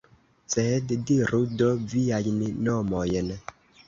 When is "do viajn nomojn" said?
1.59-3.31